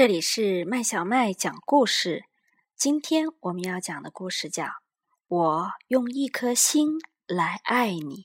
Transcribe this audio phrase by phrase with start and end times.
[0.00, 2.24] 这里是麦小麦讲故事。
[2.74, 4.64] 今天我们要讲的故事叫
[5.28, 6.92] 《我用一颗心
[7.26, 8.22] 来爱你》。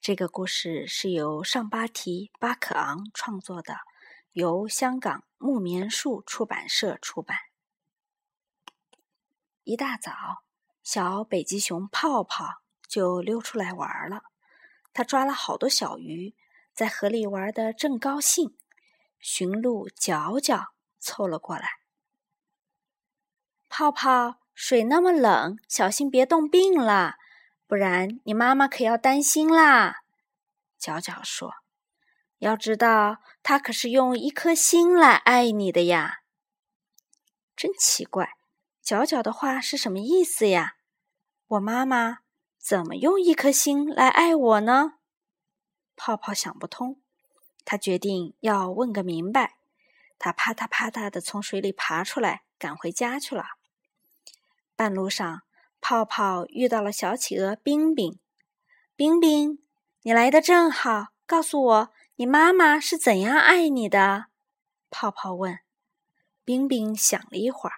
[0.00, 3.74] 这个故事是由上巴提巴克昂创作的，
[4.32, 7.36] 由香港木棉树出版社出版。
[9.64, 10.14] 一大早，
[10.82, 14.22] 小北极熊泡泡就溜出来玩了。
[14.94, 16.34] 他抓了好多小鱼，
[16.72, 18.56] 在河里玩的正高兴。
[19.20, 20.72] 驯鹿角角。
[20.98, 21.68] 凑了过来，
[23.68, 27.16] 泡泡，水那么冷，小心别冻病了，
[27.66, 30.02] 不然你妈妈可要担心啦。
[30.78, 31.52] 角角说
[32.38, 36.20] ：“要知道，他可是用一颗心来爱你的呀。”
[37.56, 38.30] 真奇怪，
[38.82, 40.74] 角角的话是什么意思呀？
[41.46, 42.18] 我妈妈
[42.58, 44.98] 怎么用一颗心来爱我呢？
[45.96, 47.00] 泡泡想不通，
[47.64, 49.55] 他决定要问个明白。
[50.18, 53.44] 他啪嗒啪嗒的从水里爬出来，赶回家去了。
[54.74, 55.42] 半路上，
[55.80, 58.18] 泡泡遇到了小企鹅冰冰。
[58.94, 59.62] 冰冰，
[60.02, 64.26] 你来的正好，告诉我你妈妈是怎样爱你的？
[64.90, 65.58] 泡泡问。
[66.44, 67.76] 冰冰想了一会儿，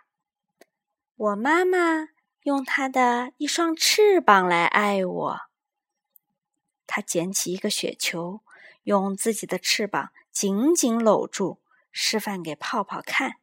[1.17, 2.09] 我妈妈
[2.43, 5.41] 用她的一双翅膀来爱我。
[6.87, 8.43] 他捡起一个雪球，
[8.83, 11.61] 用自己的翅膀紧紧搂住。
[12.01, 13.41] 示范给泡泡看，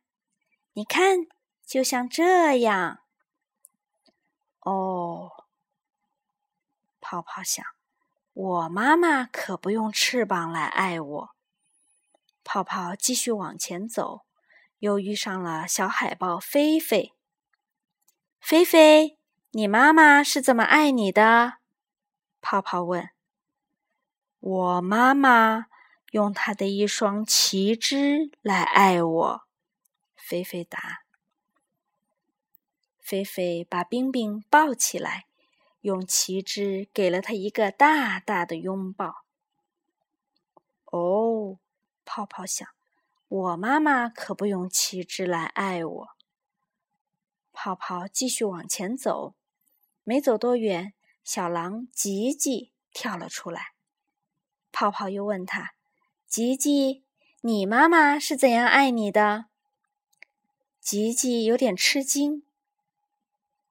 [0.72, 1.28] 你看，
[1.66, 3.00] 就像这样。
[4.62, 5.44] 哦，
[7.02, 7.66] 泡泡想，
[8.32, 11.36] 我妈妈可不用翅膀来爱我。
[12.46, 14.22] 泡泡继续往前走，
[14.80, 17.12] 又遇上了小海豹菲菲。
[18.40, 19.20] 菲菲，
[19.52, 21.58] 你妈妈是怎么爱你的？
[22.40, 23.10] 泡泡问。
[24.40, 25.66] 我妈妈。
[26.12, 29.42] 用他的一双旗帜来爱我，
[30.16, 31.04] 菲菲答。
[33.00, 35.28] 菲菲把冰冰抱起来，
[35.82, 39.26] 用旗帜给了他一个大大的拥抱。
[40.86, 41.60] 哦，
[42.04, 42.68] 泡泡想，
[43.28, 46.08] 我妈妈可不用旗帜来爱我。
[47.54, 49.36] 泡泡继续往前走，
[50.04, 50.94] 没走多远，
[51.24, 53.74] 小狼吉吉跳了出来。
[54.72, 55.75] 泡泡又问他。
[56.36, 57.02] 吉吉，
[57.40, 59.46] 你妈妈是怎样爱你的？
[60.82, 62.44] 吉吉有点吃惊。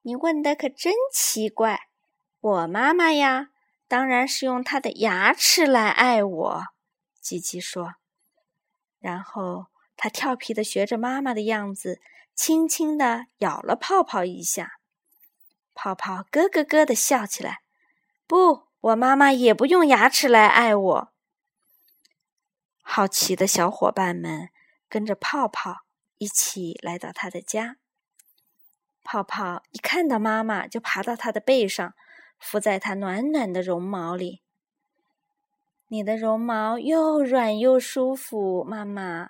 [0.01, 1.81] 你问的可真奇怪。
[2.41, 3.49] 我妈妈呀，
[3.87, 6.63] 当然是用她的牙齿来爱我。
[7.21, 7.93] 吉吉说。
[8.99, 12.01] 然后他调皮的学着妈妈的样子，
[12.33, 14.79] 轻轻的咬了泡泡一下。
[15.75, 17.59] 泡泡咯咯咯的笑起来。
[18.25, 21.14] 不，我妈妈也不用牙齿来爱我。
[22.87, 24.49] 好奇的小伙伴们
[24.87, 25.79] 跟着泡泡
[26.19, 27.77] 一起来到他的家。
[29.03, 31.93] 泡泡一看到妈妈，就爬到他的背上，
[32.39, 34.41] 伏在他暖暖的绒毛里。
[35.87, 39.29] 你的绒毛又软又舒服，妈妈，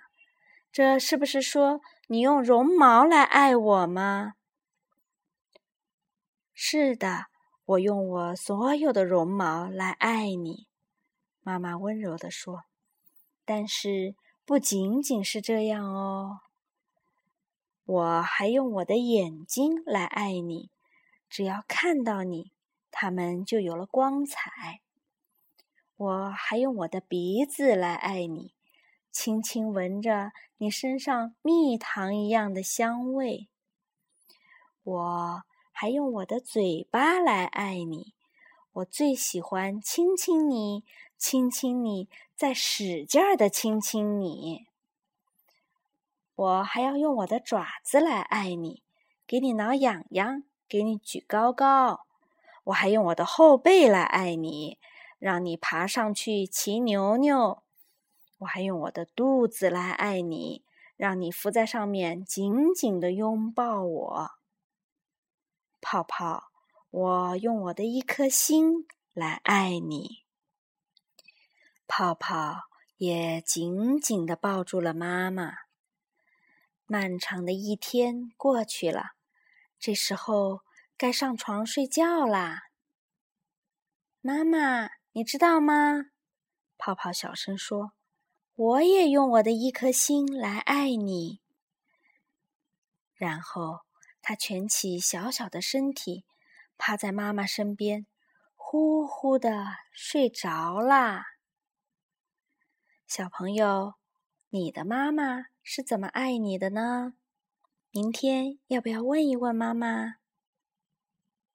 [0.71, 4.33] 这是不是说你用绒毛来爱我吗？
[6.53, 7.27] 是的，
[7.65, 10.67] 我用我所有的绒毛来爱你。
[11.41, 12.65] 妈妈温柔地说。
[13.45, 16.39] 但是不仅仅是这样哦，
[17.85, 20.71] 我还用我的眼睛来爱你，
[21.29, 22.51] 只要看到你，
[22.89, 24.81] 它们就有了光彩。
[25.95, 28.55] 我还用我的鼻子来爱你，
[29.11, 33.47] 轻轻闻着你身上蜜糖一样的香味。
[34.83, 38.14] 我还用我的嘴巴来爱你。
[38.75, 40.83] 我最喜欢亲亲你，
[41.17, 44.67] 亲亲你，再使劲儿的亲亲你。
[46.35, 48.83] 我还要用我的爪子来爱你，
[49.25, 52.05] 给你挠痒痒，给你举高高。
[52.65, 54.77] 我还用我的后背来爱你，
[55.19, 57.63] 让你爬上去骑牛牛。
[58.39, 60.65] 我还用我的肚子来爱你，
[60.97, 64.31] 让你伏在上面紧紧的拥抱我。
[65.79, 66.54] 泡泡。
[66.97, 70.23] 我用我的一颗心来爱你，
[71.87, 75.55] 泡泡也紧紧的抱住了妈妈。
[76.85, 79.07] 漫长的一天过去了，
[79.77, 80.61] 这时候
[80.95, 82.69] 该上床睡觉啦。
[84.21, 86.11] 妈妈，你知道吗？
[86.77, 87.91] 泡泡小声说
[88.55, 91.41] ：“我也用我的一颗心来爱你。”
[93.15, 93.81] 然后
[94.21, 96.23] 他蜷起小小的身体。
[96.77, 98.05] 趴在妈妈身边，
[98.55, 101.23] 呼呼的睡着啦。
[103.07, 103.93] 小朋友，
[104.49, 107.13] 你的妈妈是怎么爱你的呢？
[107.91, 110.15] 明天要不要问一问妈妈？